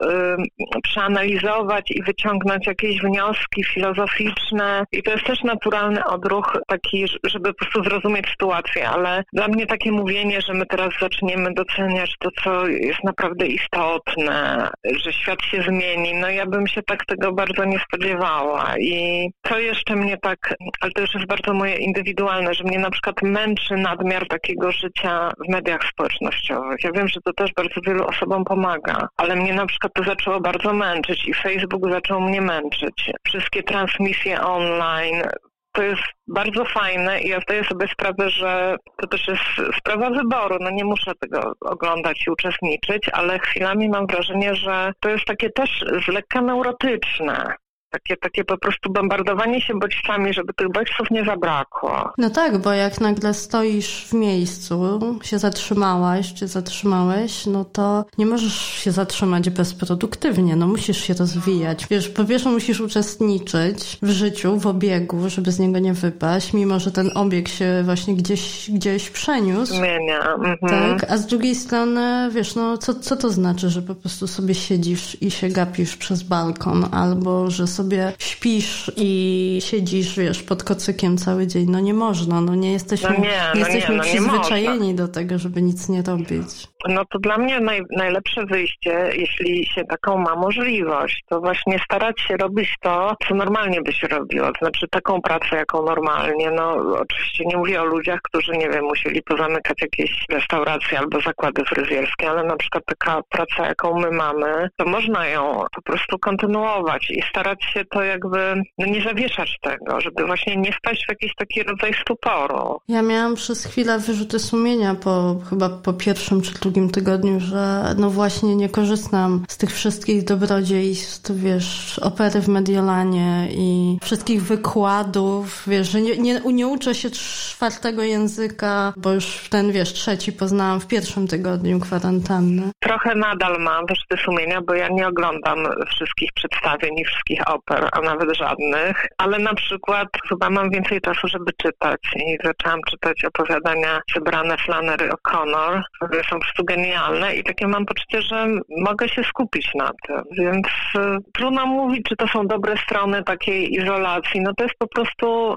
przeanalizować 0.84 1.92
i 1.92 2.04
wyciągnąć 2.04 2.68
jakieś 2.68 3.02
wnioski 3.02 3.64
filozoficzne. 3.64 4.84
I 4.92 5.04
to 5.04 5.12
jest 5.12 5.26
też 5.26 5.44
naturalny 5.44 6.06
odruch 6.06 6.58
taki, 6.68 7.06
żeby 7.24 7.54
po 7.54 7.66
prostu 7.66 7.84
zrozumieć 7.84 8.30
sytuację, 8.30 8.90
ale 8.90 9.24
dla 9.34 9.48
mnie 9.48 9.66
takie 9.66 9.92
mówienie, 9.92 10.42
że 10.42 10.54
my 10.54 10.66
teraz 10.66 10.90
zaczniemy 11.02 11.54
doceniać 11.54 12.16
to, 12.20 12.30
co 12.44 12.68
jest 12.68 13.04
naprawdę 13.04 13.48
istotne, 13.48 14.70
że 15.04 15.14
świat 15.14 15.44
się 15.44 15.62
zmieni, 15.62 16.14
no 16.14 16.30
ja 16.30 16.46
bym 16.46 16.68
się 16.68 16.82
tak 16.84 17.06
tego 17.06 17.32
bardzo 17.32 17.66
nie 17.66 17.80
spodziewała. 17.80 18.74
I 18.80 19.30
co 19.48 19.60
jeszcze 19.60 19.96
mnie 19.96 20.18
tak, 20.18 20.56
ale 20.82 20.92
to 20.92 21.02
już 21.02 21.14
jest 21.14 21.28
bardzo 21.28 21.54
moje 21.54 21.78
indywidualne, 21.78 22.54
że 22.54 22.64
mnie 22.64 22.80
na 22.80 22.90
przykład 22.90 23.22
męczy 23.22 23.78
nadmiar 23.78 24.28
takiego 24.28 24.72
życia 24.72 25.32
w 25.46 25.52
mediach 25.52 25.82
społecznościowych. 25.84 26.84
Ja 26.84 26.92
wiem, 26.92 27.08
że 27.08 27.22
to 27.22 27.34
też 27.34 27.54
bardzo 27.54 27.82
wielu 27.88 28.08
osobom 28.08 28.44
pomaga, 28.76 29.08
ale 29.18 29.36
mnie 29.36 29.54
na 29.54 29.66
przykład 29.66 29.94
to 29.94 30.04
zaczęło 30.04 30.40
bardzo 30.40 30.74
męczyć 30.74 31.28
i 31.28 31.34
Facebook 31.34 31.92
zaczął 31.92 32.22
mnie 32.22 32.42
męczyć. 32.42 33.12
Wszystkie 33.28 33.64
transmisje 33.64 34.42
online, 34.42 35.24
to 35.72 35.84
jest 35.84 36.02
bardzo 36.28 36.66
fajne 36.66 37.22
i 37.22 37.28
ja 37.28 37.40
zdaję 37.40 37.64
sobie 37.64 37.88
sprawę, 37.88 38.30
że 38.30 38.76
to 38.98 39.08
też 39.08 39.28
jest 39.28 39.78
sprawa 39.80 40.10
wyboru. 40.10 40.58
No 40.62 40.70
nie 40.70 40.86
muszę 40.86 41.12
tego 41.20 41.54
oglądać 41.62 42.24
i 42.28 42.32
uczestniczyć, 42.32 43.10
ale 43.14 43.40
chwilami 43.40 43.90
mam 43.90 44.08
wrażenie, 44.08 44.56
że 44.56 44.92
to 45.00 45.10
jest 45.10 45.26
takie 45.26 45.50
też 45.50 45.86
z 46.06 46.08
lekka 46.08 46.42
neurotyczne 46.42 47.56
takie, 47.96 48.18
takie 48.18 48.44
po 48.44 48.58
prostu 48.58 48.94
bombardowanie 48.94 49.62
się 49.62 49.80
bodźcami, 49.80 50.34
żeby 50.34 50.54
tych 50.54 50.72
bodźców 50.72 51.12
nie 51.12 51.26
zabrakło. 51.26 52.14
No 52.18 52.30
tak, 52.30 52.58
bo 52.58 52.74
jak 52.74 53.02
nagle 53.02 53.34
stoisz 53.34 54.06
w 54.06 54.14
miejscu, 54.14 55.00
się 55.24 55.40
zatrzymałaś, 55.40 56.34
czy 56.34 56.48
zatrzymałeś, 56.48 57.46
no 57.46 57.66
to 57.66 58.06
nie 58.18 58.26
możesz 58.26 58.54
się 58.54 58.92
zatrzymać 58.92 59.50
bezproduktywnie, 59.50 60.56
no 60.56 60.68
musisz 60.68 60.98
się 60.98 61.14
rozwijać. 61.14 61.88
Wiesz, 61.90 62.10
po 62.10 62.26
pierwsze 62.26 62.50
musisz 62.50 62.80
uczestniczyć 62.82 63.98
w 64.02 64.10
życiu, 64.10 64.60
w 64.60 64.68
obiegu, 64.68 65.30
żeby 65.30 65.52
z 65.52 65.60
niego 65.60 65.80
nie 65.80 65.94
wypaść, 65.94 66.54
mimo 66.54 66.80
że 66.80 66.92
ten 66.92 67.12
obieg 67.16 67.48
się 67.48 67.82
właśnie 67.86 68.16
gdzieś, 68.16 68.72
gdzieś 68.72 69.10
przeniósł. 69.10 69.74
Zmienia. 69.74 70.34
Mhm. 70.34 70.58
Tak, 71.00 71.12
a 71.12 71.18
z 71.18 71.26
drugiej 71.26 71.56
strony, 71.56 72.30
wiesz, 72.32 72.56
no 72.56 72.78
co, 72.78 72.94
co 72.94 73.16
to 73.16 73.30
znaczy, 73.30 73.70
że 73.70 73.82
po 73.82 73.96
prostu 73.96 74.28
sobie 74.28 74.56
siedzisz 74.56 75.22
i 75.22 75.32
się 75.32 75.50
gapisz 75.50 75.98
przez 75.98 76.24
balkon, 76.24 76.86
albo 76.92 77.52
że 77.52 77.68
sobie 77.68 77.85
sobie 77.86 78.14
śpisz 78.20 78.92
i 78.98 79.60
siedzisz, 79.66 80.18
wiesz, 80.18 80.44
pod 80.44 80.64
kocykiem 80.64 81.18
cały 81.18 81.48
dzień. 81.48 81.66
No 81.70 81.80
nie 81.80 81.94
można, 81.94 82.42
no 82.42 82.56
nie 82.56 82.72
jesteśmy, 82.72 83.10
no 83.10 83.20
nie, 83.20 83.42
no 83.54 83.60
jesteśmy 83.60 83.90
nie, 83.90 83.98
no 83.98 84.04
przyzwyczajeni 84.04 84.96
do 84.96 85.08
tego, 85.08 85.40
żeby 85.40 85.62
nic 85.62 85.90
nie 85.90 86.02
robić. 86.02 86.68
No 86.90 87.06
to 87.06 87.20
dla 87.20 87.38
mnie 87.38 87.60
naj, 87.60 87.82
najlepsze 87.98 88.46
wyjście, 88.46 89.10
jeśli 89.14 89.66
się 89.66 89.84
taką 89.84 90.18
ma 90.18 90.36
możliwość, 90.36 91.24
to 91.30 91.40
właśnie 91.40 91.80
starać 91.86 92.22
się 92.22 92.38
robić 92.38 92.76
to, 92.82 93.16
co 93.28 93.36
normalnie 93.36 93.82
by 93.82 93.94
się 93.94 94.08
robiło, 94.08 94.48
znaczy 94.60 94.88
taką 94.88 95.22
pracę, 95.22 95.56
jaką 95.56 95.86
normalnie. 95.86 96.52
No 96.52 96.76
oczywiście 97.02 97.46
nie 97.46 97.58
mówię 97.58 97.82
o 97.82 97.86
ludziach, 97.86 98.20
którzy, 98.24 98.52
nie 98.52 98.70
wiem, 98.70 98.84
musieli 98.86 99.22
pozamykać 99.22 99.82
jakieś 99.82 100.26
restauracje 100.30 101.00
albo 101.00 101.22
zakłady 101.22 101.64
fryzjerskie, 101.66 102.30
ale 102.30 102.44
na 102.44 102.56
przykład 102.56 102.84
taka 102.86 103.22
praca, 103.30 103.68
jaką 103.68 104.00
my 104.00 104.12
mamy, 104.12 104.70
to 104.78 104.86
można 104.86 105.28
ją 105.28 105.66
po 105.76 105.82
prostu 105.82 106.20
kontynuować 106.20 107.10
i 107.10 107.22
starać 107.30 107.64
się 107.74 107.86
to 107.86 108.04
jakby 108.04 108.64
no, 108.78 108.86
nie 108.86 109.02
zawieszać 109.02 109.58
tego, 109.62 110.02
żeby 110.02 110.26
właśnie 110.26 110.58
nie 110.58 110.72
wpaść 110.72 111.06
w 111.06 111.10
jakiś 111.10 111.36
taki 111.36 111.64
rodzaj 111.64 111.94
stuporu. 112.02 112.80
Ja 112.88 113.02
miałam 113.02 113.36
przez 113.36 113.66
chwilę 113.66 114.00
wyrzuty 114.00 114.40
sumienia 114.40 114.96
po 114.96 115.36
chyba 115.50 115.70
po 115.70 115.94
pierwszym 115.94 116.42
czy 116.42 116.54
drugim 116.76 116.92
tygodniu, 116.92 117.40
że 117.40 117.94
no 117.98 118.10
właśnie 118.10 118.56
nie 118.56 118.70
korzystam 118.70 119.46
z 119.48 119.58
tych 119.58 119.72
wszystkich 119.72 120.24
dobrodziejstw, 120.24 121.32
wiesz, 121.32 122.00
opery 122.00 122.42
w 122.42 122.48
Mediolanie 122.48 123.48
i 123.52 123.98
wszystkich 124.04 124.44
wykładów, 124.44 125.64
wiesz, 125.68 125.92
że 125.92 126.02
nie, 126.02 126.18
nie, 126.18 126.42
nie 126.54 126.68
uczę 126.68 126.96
się 126.96 127.10
czwartego 127.10 128.04
języka, 128.04 128.94
bo 128.98 129.14
już 129.14 129.50
ten, 129.50 129.72
wiesz, 129.72 129.94
trzeci 129.94 130.34
poznałam 130.34 130.80
w 130.80 130.88
pierwszym 130.88 131.28
tygodniu 131.28 131.80
kwarantanny. 131.80 132.72
Trochę 132.80 133.16
nadal 133.16 133.60
mam 133.60 133.86
wyrzuty 133.86 134.18
sumienia, 134.26 134.62
bo 134.62 134.74
ja 134.74 134.88
nie 134.88 135.08
oglądam 135.08 135.58
wszystkich 135.88 136.30
przedstawień 136.34 137.00
i 137.00 137.06
wszystkich 137.06 137.48
oper, 137.48 137.90
a 137.92 138.02
nawet 138.02 138.38
żadnych, 138.38 139.06
ale 139.18 139.40
na 139.40 139.54
przykład 139.54 140.08
chyba 140.30 140.50
mam 140.50 140.70
więcej 140.70 141.02
czasu, 141.02 141.28
żeby 141.28 141.52
czytać 141.62 142.00
i 142.16 142.38
zaczęłam 142.44 142.80
czytać 142.90 143.26
opowiadania 143.26 144.02
zebrane 144.16 144.58
Flannery 144.58 145.10
O'Connor, 145.10 145.82
które 146.02 146.24
są 146.24 146.30
po 146.30 146.40
prostu 146.40 146.65
genialne 146.66 147.36
i 147.36 147.44
takie 147.44 147.68
mam 147.68 147.86
poczucie, 147.86 148.22
że 148.22 148.48
mogę 148.78 149.10
się 149.10 149.24
skupić 149.24 149.70
na 149.76 149.92
tym, 150.08 150.22
więc 150.38 150.68
y, 150.98 151.18
trudno 151.34 151.66
mówić, 151.66 152.04
czy 152.10 152.16
to 152.16 152.28
są 152.28 152.48
dobre 152.48 152.78
strony 152.78 153.24
takiej 153.24 153.74
izolacji. 153.74 154.42
No 154.42 154.54
to 154.58 154.64
jest 154.64 154.76
po 154.80 154.88
prostu 154.88 155.56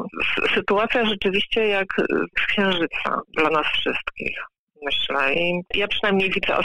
sytuacja 0.55 1.05
rzeczywiście 1.05 1.67
jak 1.67 1.87
z 2.41 2.47
księżyca 2.47 3.21
dla 3.37 3.51
nas 3.51 3.67
wszystkich 3.67 4.39
myślę. 4.85 5.35
I 5.35 5.61
ja 5.75 5.89
przynajmniej 5.89 6.31
widzę 6.31 6.57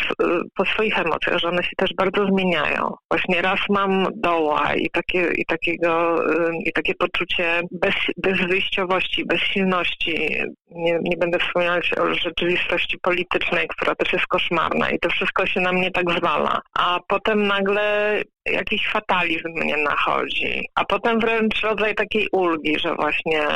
po 0.55 0.65
swoich 0.65 1.00
emocjach, 1.00 1.38
że 1.38 1.50
one 1.50 1.63
się 1.63 1.75
też 1.77 1.93
bardzo 1.98 2.25
zmieniają. 2.25 2.96
Właśnie 3.12 3.41
raz 3.41 3.60
mam 3.70 4.08
doła 4.15 4.75
i, 4.75 4.89
takie, 4.89 5.32
i, 5.38 5.46
takiego, 5.46 6.24
i 6.65 6.74
takie 6.74 6.93
poczucie 6.96 7.62
bez, 7.72 7.96
bezwyjściowości, 8.17 9.25
bezsilności. 9.25 10.29
Nie, 10.72 11.00
nie 11.01 11.17
będę 11.17 11.39
wspominać 11.39 11.98
o 11.98 12.13
rzeczywistości 12.13 12.98
politycznej, 13.01 13.67
która 13.67 13.96
też 13.96 14.13
jest 14.13 14.27
koszmarna 14.27 14.89
i 14.89 15.00
to 15.00 15.10
wszystko 15.10 15.46
się 15.46 15.62
na 15.62 15.74
mnie 15.74 15.91
tak 15.91 16.12
zwala. 16.17 16.62
A 16.79 17.00
potem 17.08 17.48
nagle 17.48 18.22
jakiś 18.46 18.88
fatalizm 18.88 19.50
mnie 19.50 19.77
nachodzi, 19.77 20.65
a 20.75 20.86
potem 20.86 21.20
wręcz 21.20 21.62
rodzaj 21.62 21.96
takiej 21.96 22.27
ulgi, 22.32 22.79
że 22.79 22.96
właśnie 22.96 23.48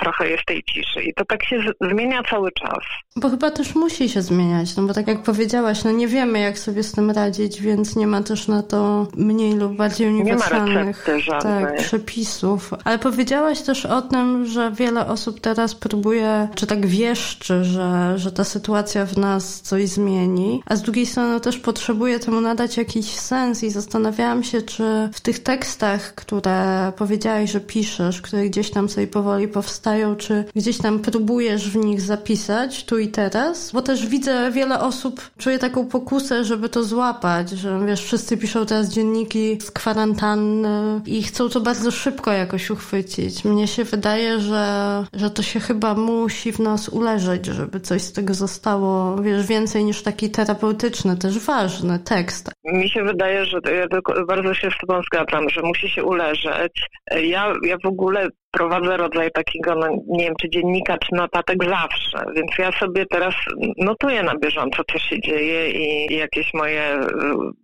trochę 0.00 0.30
jest 0.30 0.44
tej 0.46 0.62
ciszy 0.62 1.02
i 1.02 1.14
to 1.14 1.24
tak 1.24 1.44
się 1.44 1.56
zmienia 1.80 2.22
cały 2.30 2.52
czas. 2.52 2.84
Bo 3.16 3.30
chyba 3.30 3.50
też 3.50 3.74
musi 3.74 4.08
się 4.08 4.22
zmieniać, 4.22 4.76
no 4.76 4.82
bo 4.82 4.94
tak 4.94 5.08
jak 5.08 5.22
powiedziałaś, 5.22 5.84
no 5.84 5.90
nie 5.90 6.08
wiemy 6.08 6.40
jak 6.40 6.58
sobie 6.58 6.82
z 6.82 6.92
tym 6.92 7.10
radzić, 7.10 7.62
więc 7.62 7.96
nie 7.96 8.06
ma 8.06 8.22
też 8.22 8.48
na 8.48 8.62
to 8.62 9.08
mniej 9.16 9.54
lub 9.54 9.76
bardziej 9.76 10.08
uniwersalnych 10.08 11.06
tak, 11.42 11.76
przepisów. 11.76 12.70
Ale 12.84 12.98
powiedziałaś 12.98 13.60
też 13.60 13.86
o 13.86 14.02
tym, 14.02 14.46
że 14.46 14.72
wiele 14.72 15.06
osób 15.06 15.40
teraz 15.40 15.74
próbuje, 15.74 16.48
czy 16.54 16.66
tak 16.66 16.86
wieszczy, 16.86 17.64
że, 17.64 18.18
że 18.18 18.32
ta 18.32 18.44
sytuacja 18.44 19.06
w 19.06 19.16
nas 19.16 19.60
coś 19.60 19.88
zmieni, 19.88 20.62
a 20.66 20.76
z 20.76 20.82
drugiej 20.82 21.06
strony 21.06 21.40
też 21.40 21.58
potrzebuje 21.58 22.18
temu 22.18 22.40
nadać 22.40 22.76
jakiś 22.76 23.06
sens 23.06 23.64
i 23.64 23.70
zastanawiałam 23.70 24.44
się, 24.44 24.62
czy 24.62 25.08
w 25.12 25.20
tych 25.20 25.38
tekstach, 25.38 26.14
które 26.14 26.92
powiedziałaś, 26.96 27.50
że 27.50 27.60
piszesz, 27.60 28.22
które 28.22 28.44
gdzieś 28.44 28.70
tam 28.70 28.88
sobie 28.88 29.06
powoli 29.06 29.48
powstają, 29.48 29.89
czy 30.18 30.44
gdzieś 30.56 30.78
tam 30.78 30.98
próbujesz 30.98 31.70
w 31.70 31.76
nich 31.76 32.00
zapisać 32.00 32.84
tu 32.84 32.98
i 32.98 33.08
teraz? 33.08 33.72
Bo 33.72 33.82
też 33.82 34.06
widzę 34.06 34.50
wiele 34.50 34.80
osób, 34.80 35.30
czuje 35.38 35.58
taką 35.58 35.86
pokusę, 35.88 36.44
żeby 36.44 36.68
to 36.68 36.84
złapać, 36.84 37.50
że 37.50 37.80
wiesz, 37.86 38.04
wszyscy 38.04 38.36
piszą 38.36 38.66
teraz 38.66 38.88
dzienniki 38.88 39.60
z 39.60 39.70
kwarantanny 39.70 41.00
i 41.06 41.22
chcą 41.22 41.48
to 41.48 41.60
bardzo 41.60 41.90
szybko 41.90 42.32
jakoś 42.32 42.70
uchwycić. 42.70 43.44
Mnie 43.44 43.68
się 43.68 43.84
wydaje, 43.84 44.40
że, 44.40 45.04
że 45.12 45.30
to 45.30 45.42
się 45.42 45.60
chyba 45.60 45.94
musi 45.94 46.52
w 46.52 46.58
nas 46.58 46.88
uleżeć, 46.88 47.46
żeby 47.46 47.80
coś 47.80 48.02
z 48.02 48.12
tego 48.12 48.34
zostało, 48.34 49.22
wiesz, 49.22 49.46
więcej 49.46 49.84
niż 49.84 50.02
taki 50.02 50.30
terapeutyczny, 50.30 51.16
też 51.16 51.38
ważny 51.38 51.98
tekst. 51.98 52.50
Mi 52.64 52.88
się 52.88 53.04
wydaje, 53.04 53.44
że 53.44 53.58
ja 53.64 53.86
bardzo 54.28 54.54
się 54.54 54.68
z 54.70 54.80
tobą 54.80 55.00
zgadzam, 55.02 55.50
że 55.50 55.62
musi 55.62 55.88
się 55.88 56.04
uleżeć. 56.04 56.86
Ja, 57.10 57.52
ja 57.62 57.76
w 57.84 57.86
ogóle 57.86 58.28
prowadzę 58.50 58.96
rodzaj 58.96 59.30
takiego, 59.30 59.74
no, 59.74 59.88
nie 60.08 60.24
wiem, 60.24 60.34
czy 60.40 60.50
dziennika, 60.50 60.98
czy 60.98 61.14
notatek 61.14 61.64
zawsze, 61.64 62.24
więc 62.34 62.50
ja 62.58 62.72
sobie 62.72 63.06
teraz 63.06 63.34
notuję 63.76 64.22
na 64.22 64.36
bieżąco, 64.38 64.82
co 64.92 64.98
się 64.98 65.20
dzieje 65.20 65.70
i, 65.70 66.12
i 66.12 66.16
jakieś 66.16 66.54
moje, 66.54 67.00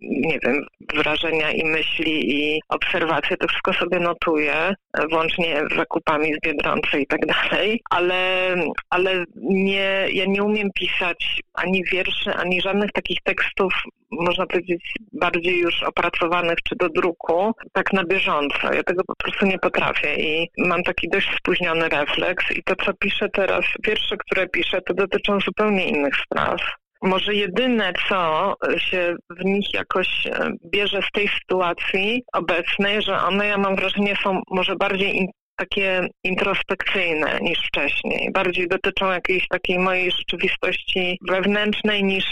nie 0.01 0.39
wiem, 0.39 0.65
wrażenia 0.93 1.51
i 1.51 1.65
myśli 1.65 2.35
i 2.35 2.61
obserwacje, 2.69 3.37
to 3.37 3.47
wszystko 3.47 3.73
sobie 3.73 3.99
notuję, 3.99 4.73
włącznie 5.11 5.61
z 5.71 5.75
zakupami 5.75 6.33
z 6.33 6.39
Biedronce 6.39 7.01
i 7.01 7.07
tak 7.07 7.25
dalej, 7.25 7.81
ale, 7.89 8.55
ale 8.89 9.25
nie, 9.41 10.05
ja 10.13 10.25
nie 10.25 10.43
umiem 10.43 10.69
pisać 10.75 11.41
ani 11.53 11.83
wierszy, 11.83 12.33
ani 12.33 12.61
żadnych 12.61 12.91
takich 12.91 13.21
tekstów 13.23 13.73
można 14.11 14.45
powiedzieć, 14.45 14.93
bardziej 15.13 15.59
już 15.59 15.83
opracowanych 15.83 16.57
czy 16.63 16.75
do 16.75 16.89
druku, 16.89 17.51
tak 17.73 17.93
na 17.93 18.03
bieżąco. 18.03 18.73
Ja 18.73 18.83
tego 18.83 19.03
po 19.03 19.15
prostu 19.15 19.45
nie 19.45 19.59
potrafię 19.59 20.15
i 20.15 20.49
mam 20.57 20.76
taki 20.83 21.09
dość 21.09 21.35
spóźniony 21.37 21.89
refleks 21.89 22.51
i 22.51 22.63
to, 22.63 22.75
co 22.75 22.93
piszę 22.93 23.29
teraz, 23.29 23.65
wiersze, 23.87 24.17
które 24.17 24.47
piszę, 24.47 24.81
to 24.81 24.93
dotyczą 24.93 25.39
zupełnie 25.39 25.85
innych 25.89 26.13
spraw. 26.25 26.61
Może 27.01 27.33
jedyne, 27.35 27.93
co 28.09 28.53
się 28.77 29.15
w 29.29 29.45
nich 29.45 29.73
jakoś 29.73 30.07
e, 30.27 30.51
bierze 30.65 31.01
z 31.01 31.11
tej 31.11 31.27
sytuacji 31.27 32.23
obecnej, 32.33 33.01
że 33.01 33.21
one, 33.21 33.47
ja 33.47 33.57
mam 33.57 33.75
wrażenie, 33.75 34.15
są 34.23 34.41
może 34.51 34.75
bardziej 34.75 35.29
takie 35.55 36.07
introspekcyjne 36.23 37.39
niż 37.41 37.59
wcześniej. 37.67 38.31
Bardziej 38.31 38.67
dotyczą 38.67 39.11
jakiejś 39.11 39.47
takiej 39.47 39.79
mojej 39.79 40.11
rzeczywistości 40.11 41.17
wewnętrznej 41.29 42.03
niż 42.03 42.25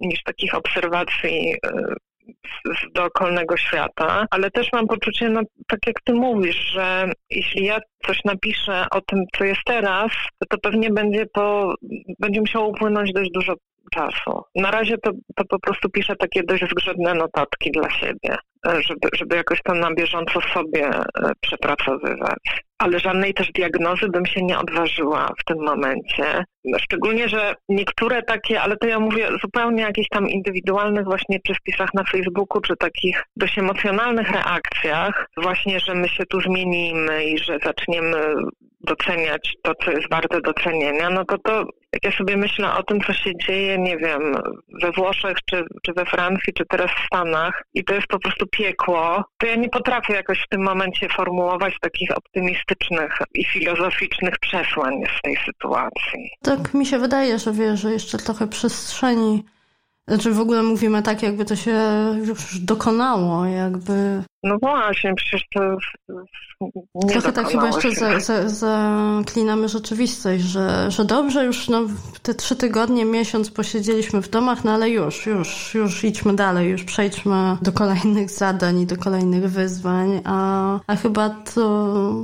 niż 0.00 0.22
takich 0.22 0.54
obserwacji 0.54 1.54
z 2.64 2.92
dookolnego 2.92 3.56
świata, 3.56 4.26
ale 4.30 4.50
też 4.50 4.68
mam 4.72 4.86
poczucie, 4.86 5.28
no 5.28 5.40
tak 5.68 5.80
jak 5.86 5.96
ty 6.04 6.14
mówisz, 6.14 6.56
że 6.56 7.12
jeśli 7.30 7.64
ja 7.64 7.78
coś 8.06 8.24
napiszę 8.24 8.86
o 8.90 9.00
tym, 9.00 9.24
co 9.36 9.44
jest 9.44 9.60
teraz, 9.66 10.10
to, 10.48 10.58
pewnie 10.58 10.90
będzie 10.90 11.26
po, 11.26 11.74
będzie 12.18 12.40
musiało 12.40 12.68
upłynąć 12.68 13.12
dość 13.12 13.30
dużo 13.30 13.54
czasu. 13.92 14.42
Na 14.54 14.70
razie 14.70 14.98
to, 14.98 15.10
to 15.36 15.44
po 15.44 15.58
prostu 15.58 15.90
piszę 15.90 16.16
takie 16.16 16.42
dość 16.42 16.64
zgrzytne 16.70 17.14
notatki 17.14 17.70
dla 17.70 17.90
siebie, 17.90 18.36
żeby, 18.64 19.08
żeby 19.14 19.36
jakoś 19.36 19.62
to 19.62 19.74
na 19.74 19.94
bieżąco 19.94 20.40
sobie 20.40 20.88
e, 20.88 21.02
przepracowywać. 21.40 22.64
Ale 22.78 22.98
żadnej 22.98 23.34
też 23.34 23.52
diagnozy 23.52 24.08
bym 24.08 24.26
się 24.26 24.42
nie 24.42 24.58
odważyła 24.58 25.32
w 25.40 25.44
tym 25.44 25.64
momencie. 25.64 26.44
Szczególnie, 26.78 27.28
że 27.28 27.54
niektóre 27.68 28.22
takie, 28.22 28.60
ale 28.60 28.76
to 28.76 28.86
ja 28.86 29.00
mówię 29.00 29.28
zupełnie 29.42 29.82
jakichś 29.82 30.08
tam 30.08 30.28
indywidualnych 30.28 31.04
właśnie 31.04 31.40
czy 31.46 31.54
wpisach 31.54 31.94
na 31.94 32.04
Facebooku, 32.04 32.60
czy 32.60 32.76
takich 32.76 33.24
dość 33.36 33.58
emocjonalnych 33.58 34.30
reakcjach, 34.30 35.26
właśnie, 35.36 35.80
że 35.80 35.94
my 35.94 36.08
się 36.08 36.26
tu 36.26 36.40
zmienimy 36.40 37.24
i 37.24 37.38
że 37.38 37.58
zaczniemy 37.64 38.34
doceniać 38.84 39.52
to, 39.62 39.72
co 39.84 39.90
jest 39.90 40.10
warte 40.10 40.40
docenienia, 40.40 41.10
no 41.10 41.24
to 41.24 41.38
to, 41.38 41.64
jak 41.92 42.04
ja 42.04 42.10
sobie 42.18 42.36
myślę 42.36 42.74
o 42.74 42.82
tym, 42.82 43.00
co 43.00 43.12
się 43.12 43.30
dzieje, 43.46 43.78
nie 43.78 43.96
wiem, 43.96 44.36
we 44.82 44.92
Włoszech, 44.92 45.38
czy, 45.50 45.64
czy 45.82 45.92
we 45.92 46.04
Francji, 46.04 46.52
czy 46.52 46.64
teraz 46.68 46.90
w 46.90 47.06
Stanach 47.06 47.62
i 47.74 47.84
to 47.84 47.94
jest 47.94 48.06
po 48.06 48.18
prostu 48.18 48.46
piekło, 48.46 49.24
to 49.38 49.46
ja 49.46 49.54
nie 49.54 49.68
potrafię 49.68 50.14
jakoś 50.14 50.38
w 50.38 50.48
tym 50.48 50.62
momencie 50.62 51.08
formułować 51.08 51.74
takich 51.80 52.10
optymistycznych 52.16 53.18
i 53.34 53.44
filozoficznych 53.44 54.38
przesłań 54.38 54.94
z 55.18 55.22
tej 55.22 55.36
sytuacji. 55.36 56.30
Tak 56.56 56.74
mi 56.74 56.86
się 56.86 56.98
wydaje, 56.98 57.38
że 57.38 57.52
wiesz, 57.52 57.80
że 57.80 57.92
jeszcze 57.92 58.18
trochę 58.18 58.48
przestrzeni 58.48 59.44
znaczy 60.08 60.32
w 60.32 60.40
ogóle 60.40 60.62
mówimy 60.62 61.02
tak, 61.02 61.22
jakby 61.22 61.44
to 61.44 61.56
się 61.56 61.80
już 62.24 62.58
dokonało, 62.58 63.44
jakby 63.44 64.22
no 64.44 64.58
właśnie, 64.58 65.14
przecież 65.14 65.48
to 65.54 65.60
nie 66.94 67.10
Trochę 67.10 67.32
tak 67.32 67.48
chyba 67.48 67.66
jeszcze 67.66 67.90
za, 67.90 68.20
za, 68.20 68.48
zaklinamy 68.48 69.68
rzeczywistość, 69.68 70.44
że, 70.44 70.90
że 70.90 71.04
dobrze, 71.04 71.44
już 71.44 71.68
no, 71.68 71.80
te 72.22 72.34
trzy 72.34 72.56
tygodnie, 72.56 73.04
miesiąc 73.04 73.50
posiedzieliśmy 73.50 74.22
w 74.22 74.30
domach, 74.30 74.64
no 74.64 74.72
ale 74.72 74.90
już, 74.90 75.26
już, 75.26 75.74
już 75.74 76.04
idźmy 76.04 76.36
dalej, 76.36 76.70
już 76.70 76.84
przejdźmy 76.84 77.56
do 77.62 77.72
kolejnych 77.72 78.30
zadań 78.30 78.80
i 78.80 78.86
do 78.86 78.96
kolejnych 78.96 79.50
wyzwań, 79.50 80.20
a, 80.24 80.80
a 80.86 80.96
chyba 80.96 81.30
to 81.30 82.14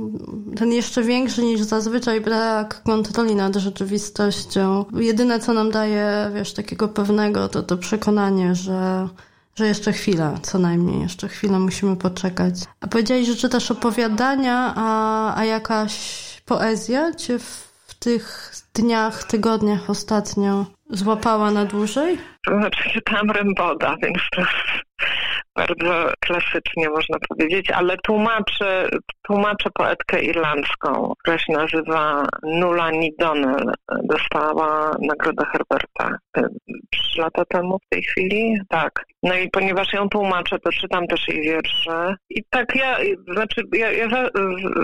ten 0.55 0.71
jeszcze 0.71 1.03
większy 1.03 1.43
niż 1.43 1.61
zazwyczaj 1.61 2.21
brak 2.21 2.83
kontroli 2.83 3.35
nad 3.35 3.55
rzeczywistością. 3.55 4.85
Jedyne, 4.93 5.39
co 5.39 5.53
nam 5.53 5.71
daje, 5.71 6.31
wiesz, 6.35 6.53
takiego 6.53 6.87
pewnego, 6.87 7.49
to 7.49 7.63
to 7.63 7.77
przekonanie, 7.77 8.55
że 8.55 9.07
że 9.55 9.67
jeszcze 9.67 9.91
chwilę, 9.91 10.33
co 10.41 10.59
najmniej, 10.59 11.01
jeszcze 11.01 11.27
chwilę 11.27 11.59
musimy 11.59 11.95
poczekać. 11.95 12.53
A 12.81 12.87
powiedziałeś, 12.87 13.27
że 13.27 13.35
czytasz 13.35 13.71
opowiadania, 13.71 14.73
a, 14.75 15.35
a 15.35 15.45
jakaś 15.45 15.93
poezja 16.45 17.13
cię 17.13 17.39
w, 17.39 17.71
w 17.87 17.99
tych 17.99 18.51
dniach, 18.73 19.23
tygodniach 19.23 19.89
ostatnio 19.89 20.65
złapała 20.89 21.51
na 21.51 21.65
dłużej? 21.65 22.17
To 22.45 22.57
znaczy 22.57 22.89
czytałam 22.89 23.31
Remboda, 23.31 23.95
więc 24.01 24.17
to 24.31 24.41
bardzo 25.55 26.11
klasycznie 26.19 26.89
można 26.89 27.17
powiedzieć, 27.29 27.71
ale 27.71 27.97
tłumaczę, 27.97 28.89
tłumaczę 29.21 29.69
poetkę 29.73 30.21
irlandzką, 30.21 31.13
która 31.19 31.37
się 31.37 31.53
nazywa 31.53 32.25
Nulani 32.43 33.13
Donnell. 33.19 33.71
Dostała 34.03 34.91
nagrodę 34.99 35.45
Herberta 35.45 36.17
trzy 36.91 37.21
lata 37.21 37.45
temu 37.45 37.77
w 37.79 37.89
tej 37.89 38.03
chwili. 38.03 38.57
Tak. 38.69 39.05
No 39.23 39.35
i 39.35 39.49
ponieważ 39.49 39.93
ją 39.93 40.09
tłumaczę, 40.09 40.59
to 40.59 40.71
czytam 40.71 41.07
też 41.07 41.27
jej 41.27 41.41
wiersze. 41.41 42.15
I 42.29 42.43
tak 42.49 42.75
ja, 42.75 42.97
znaczy 43.33 43.61
ja, 43.73 43.91
ja 43.91 44.09
za, 44.09 44.29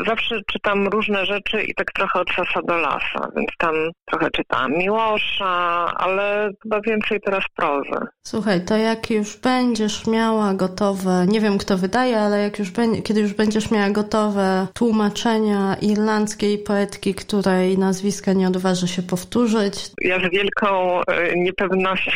zawsze 0.06 0.42
czytam 0.52 0.88
różne 0.88 1.26
rzeczy 1.26 1.64
i 1.64 1.74
tak 1.74 1.92
trochę 1.92 2.20
od 2.20 2.30
sasa 2.30 2.62
do 2.62 2.78
lasa, 2.78 3.30
więc 3.36 3.50
tam 3.58 3.76
trochę 4.06 4.32
czytałam 4.32 4.72
Miłosza, 4.72 5.94
ale 5.98 6.50
chyba 6.64 6.82
więcej 6.82 7.20
teraz 7.26 7.44
prozy. 7.56 8.06
Słuchaj, 8.28 8.62
to 8.66 8.78
jak 8.78 9.10
już 9.10 9.38
będziesz 9.38 10.08
miała 10.08 10.54
gotowe, 10.54 11.26
nie 11.28 11.42
wiem 11.42 11.58
kto 11.58 11.78
wydaje, 11.78 12.20
ale 12.20 12.44
jak 12.44 12.60
już 12.60 12.72
kiedy 13.04 13.22
już 13.22 13.34
będziesz 13.34 13.72
miała 13.72 13.90
gotowe 13.90 14.68
tłumaczenia 14.74 15.76
irlandzkiej 15.82 16.58
poetki, 16.58 17.14
której 17.16 17.78
nazwiska 17.78 18.34
nie 18.34 18.48
odważy 18.48 18.88
się 18.88 19.02
powtórzyć. 19.02 19.76
Ja 20.02 20.20
z 20.20 20.32
wielką 20.32 21.02
e, 21.02 21.36
niepewnością 21.36 22.12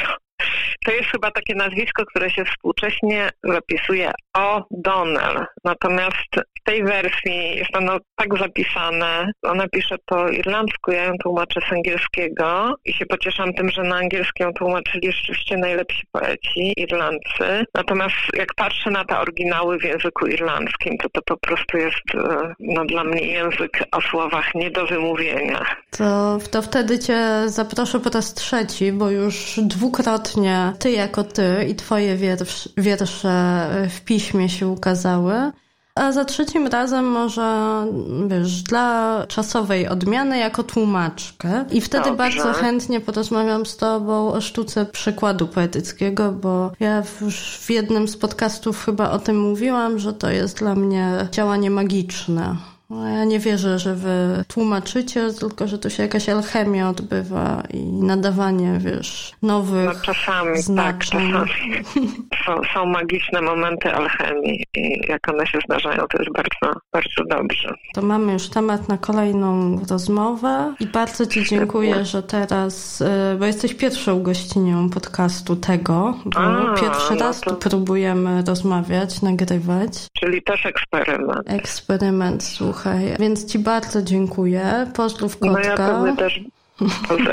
to 0.86 0.92
jest 0.92 1.10
chyba 1.10 1.32
takie 1.32 1.56
nazwisko, 1.56 2.06
które 2.06 2.30
się 2.30 2.46
współcześnie 2.46 3.30
zapisuje 3.44 4.12
O'Donnell. 4.38 5.46
Natomiast 5.64 6.30
w 6.36 6.64
tej 6.64 6.84
wersji 6.84 7.56
jest 7.56 7.76
ono 7.76 7.98
tak 8.16 8.40
zapisane, 8.40 9.32
ona 9.44 9.68
pisze 9.68 9.96
po 10.06 10.30
irlandzku, 10.30 10.92
ja 10.92 11.04
ją 11.04 11.14
tłumaczę 11.24 11.62
z 11.70 11.74
angielskiego 11.74 12.76
i 12.86 12.94
się 12.94 13.06
pocieszam 13.06 13.54
tym, 13.54 13.70
że 13.70 13.84
na 13.84 13.96
angielski 13.96 14.44
ją 14.44 14.54
tłumaczyli 14.54 15.12
rzeczywiście 15.12 15.58
najlepsi 15.58 16.04
poeci 16.12 16.74
irlandzcy. 16.78 17.66
Natomiast 17.76 18.16
jak 18.38 18.54
patrzę 18.56 18.92
na 18.92 19.06
te 19.06 19.20
oryginały 19.20 19.80
w 19.80 19.84
języku 19.84 20.28
irlandzkim, 20.28 20.98
to 20.98 21.10
to 21.10 21.22
po 21.22 21.38
prostu 21.38 21.78
jest 21.78 22.16
e, 22.16 22.54
no, 22.60 22.86
dla 22.86 23.04
mnie 23.04 23.22
język 23.22 23.84
o 23.92 24.02
słowach 24.02 24.56
nie 24.56 24.72
do 24.72 24.86
wymówienia. 24.88 25.66
To, 25.98 26.38
to 26.52 26.62
wtedy 26.62 27.00
cię 27.00 27.20
zaproszę 27.46 28.00
po 28.00 28.10
raz 28.10 28.34
trzeci, 28.34 28.92
bo 28.92 29.10
już 29.10 29.60
dwukrotnie 29.60 30.51
ty 30.80 30.92
jako 30.92 31.24
ty 31.24 31.66
i 31.70 31.76
twoje 31.76 32.16
wiersz, 32.16 32.70
wiersze 32.78 33.68
w 33.90 34.02
piśmie 34.02 34.50
się 34.50 34.68
ukazały. 34.68 35.52
A 35.96 36.12
za 36.12 36.26
trzecim 36.26 36.68
razem 36.68 37.06
może, 37.06 37.86
wiesz, 38.28 38.62
dla 38.64 39.26
czasowej 39.28 39.88
odmiany 39.88 40.38
jako 40.38 40.64
tłumaczkę. 40.64 41.66
I 41.72 41.82
wtedy 41.82 42.04
Dobrze. 42.04 42.18
bardzo 42.18 42.54
chętnie 42.54 43.02
porozmawiam 43.02 43.66
z 43.66 43.78
tobą 43.78 44.34
o 44.34 44.42
sztuce 44.42 44.86
przykładu 44.86 45.48
poetyckiego, 45.48 46.32
bo 46.32 46.72
ja 46.80 47.04
już 47.22 47.58
w 47.58 47.70
jednym 47.70 48.08
z 48.08 48.18
podcastów 48.18 48.86
chyba 48.86 49.12
o 49.12 49.20
tym 49.20 49.40
mówiłam, 49.40 50.00
że 50.00 50.14
to 50.14 50.30
jest 50.30 50.58
dla 50.58 50.76
mnie 50.76 51.28
działanie 51.32 51.70
magiczne. 51.70 52.56
No, 52.92 53.10
ja 53.10 53.26
nie 53.26 53.40
wierzę, 53.40 53.80
że 53.80 53.96
wy 53.96 54.46
tłumaczycie, 54.48 55.28
tylko 55.40 55.68
że 55.68 55.78
to 55.78 55.90
się 55.90 56.04
jakaś 56.04 56.30
alchemia 56.30 56.90
odbywa 56.90 57.64
i 57.74 57.84
nadawanie, 57.84 58.80
wiesz, 58.80 59.34
nowych 59.42 59.86
no, 59.86 60.14
czasami, 60.14 60.54
tak, 60.54 60.64
znaczeń. 60.64 61.32
Tak, 61.32 61.50
czasami 61.50 61.84
są, 62.46 62.62
są 62.74 62.86
magiczne 62.86 63.42
momenty 63.42 63.94
alchemii 63.94 64.66
i 64.76 65.02
jak 65.08 65.30
one 65.30 65.48
się 65.48 65.60
zdarzają, 65.66 66.08
to 66.08 66.18
jest 66.18 66.32
bardzo, 66.32 66.80
bardzo 66.94 67.24
dobrze. 67.30 67.74
To 67.94 68.02
mamy 68.02 68.34
już 68.34 68.50
temat 68.50 68.90
na 68.90 68.98
kolejną 68.98 69.80
rozmowę 69.90 70.74
i 70.80 70.88
bardzo 70.88 71.26
Ci 71.26 71.46
dziękuję, 71.46 72.06
że 72.06 72.24
teraz, 72.24 73.02
y, 73.02 73.06
bo 73.40 73.46
jesteś 73.46 73.74
pierwszą 73.74 74.24
gościnią 74.24 74.90
podcastu 74.90 75.56
tego, 75.56 76.18
bo 76.26 76.40
A, 76.40 76.76
pierwszy 76.80 77.14
no 77.14 77.20
raz 77.20 77.42
to... 77.42 77.52
tu 77.52 77.70
próbujemy 77.70 78.44
rozmawiać, 78.48 79.22
nagrywać. 79.22 80.08
Czyli 80.20 80.42
też 80.44 80.66
eksperyment. 80.66 81.50
Eksperyment, 81.50 82.44
słuchaj 82.44 82.81
Słuchaj, 82.82 83.16
więc 83.20 83.46
Ci 83.46 83.60
bardzo 83.60 84.02
dziękuję. 84.02 84.92
Pozdrów 84.96 85.38
kotka. 85.40 85.54
No 85.54 85.60
ja 85.60 85.76
pewnie 85.76 86.18
też 86.18 86.42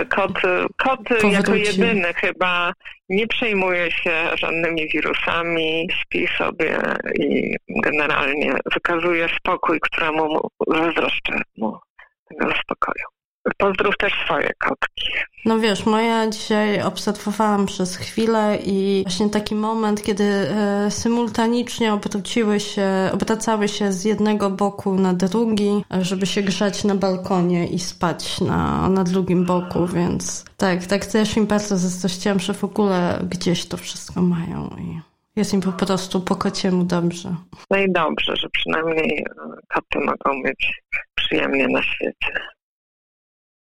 Kot, 0.08 0.32
kot 0.76 1.00
jako 1.32 1.54
jedyny 1.54 2.14
chyba 2.14 2.72
nie 3.08 3.26
przejmuje 3.26 3.90
się 3.90 4.12
żadnymi 4.34 4.88
wirusami, 4.88 5.88
śpi 6.00 6.28
sobie 6.38 6.78
i 7.14 7.56
generalnie 7.68 8.54
wykazuje 8.74 9.28
spokój, 9.38 9.80
któremu 9.80 10.40
zazdroszczę 10.66 11.40
mu 11.56 11.78
tego 12.28 12.52
spokoju. 12.62 13.17
Pozdrów 13.56 13.96
też 13.96 14.12
swoje 14.24 14.50
kotki. 14.58 15.08
No 15.44 15.58
wiesz, 15.58 15.86
moja 15.86 16.30
dzisiaj 16.30 16.82
obserwowałam 16.82 17.66
przez 17.66 17.96
chwilę 17.96 18.58
i 18.66 19.02
właśnie 19.06 19.30
taki 19.30 19.54
moment, 19.54 20.02
kiedy 20.02 20.24
e, 20.24 20.90
symultanicznie 20.90 21.92
obróciły 21.92 22.60
się, 22.60 22.86
obracały 23.12 23.68
się 23.68 23.92
z 23.92 24.04
jednego 24.04 24.50
boku 24.50 24.94
na 24.94 25.14
drugi, 25.14 25.84
żeby 26.00 26.26
się 26.26 26.42
grzać 26.42 26.84
na 26.84 26.94
balkonie 26.94 27.66
i 27.66 27.78
spać 27.78 28.40
na, 28.40 28.88
na 28.88 29.04
drugim 29.04 29.44
boku, 29.44 29.86
więc 29.86 30.44
tak, 30.56 30.86
tak 30.86 31.06
też 31.06 31.36
im 31.36 31.46
bardzo 31.46 31.76
zazdrościłam, 31.76 32.40
że 32.40 32.54
w 32.54 32.64
ogóle 32.64 33.20
gdzieś 33.30 33.66
to 33.66 33.76
wszystko 33.76 34.22
mają 34.22 34.76
i 34.78 35.00
jest 35.36 35.54
im 35.54 35.60
po 35.60 35.72
prostu 35.72 36.20
po 36.20 36.36
kociemu 36.36 36.84
dobrze. 36.84 37.34
No 37.70 37.78
i 37.78 37.92
dobrze, 37.92 38.36
że 38.36 38.48
przynajmniej 38.48 39.26
koty 39.68 39.98
mogą 39.98 40.42
być 40.42 40.72
przyjemnie 41.14 41.68
na 41.68 41.82
świecie. 41.82 42.40